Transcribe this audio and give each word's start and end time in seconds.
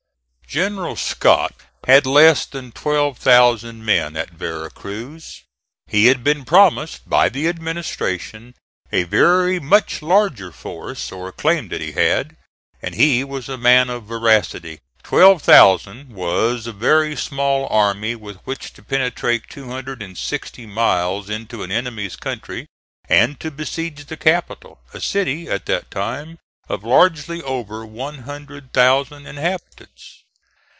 General 0.47 0.97
Scott 0.97 1.53
had 1.87 2.05
less 2.05 2.45
than 2.45 2.73
twelve 2.73 3.17
thousand 3.17 3.85
men 3.85 4.17
at 4.17 4.31
Vera 4.31 4.69
Cruz. 4.69 5.43
He 5.87 6.07
had 6.07 6.25
been 6.25 6.43
promised 6.43 7.09
by 7.09 7.29
the 7.29 7.47
administration 7.47 8.55
a 8.91 9.03
very 9.03 9.61
much 9.61 10.01
larger 10.01 10.51
force, 10.51 11.09
or 11.09 11.31
claimed 11.31 11.69
that 11.69 11.79
he 11.79 11.93
had, 11.93 12.35
and 12.81 12.95
he 12.95 13.23
was 13.23 13.47
a 13.47 13.57
man 13.57 13.89
of 13.89 14.03
veracity. 14.07 14.81
Twelve 15.03 15.41
thousand 15.41 16.09
was 16.11 16.67
a 16.67 16.73
very 16.73 17.15
small 17.15 17.65
army 17.69 18.13
with 18.13 18.35
which 18.43 18.73
to 18.73 18.83
penetrate 18.83 19.43
two 19.47 19.67
hundred 19.69 20.01
and 20.01 20.17
sixty 20.17 20.65
miles 20.65 21.29
into 21.29 21.63
an 21.63 21.71
enemy's 21.71 22.17
country, 22.17 22.67
and 23.07 23.39
to 23.39 23.51
besiege 23.51 24.03
the 24.03 24.17
capital; 24.17 24.81
a 24.93 24.99
city, 24.99 25.47
at 25.47 25.65
that 25.67 25.89
time, 25.89 26.39
of 26.67 26.83
largely 26.83 27.41
over 27.43 27.85
one 27.85 28.23
hundred 28.23 28.73
thousand 28.73 29.25
inhabitants. 29.25 30.17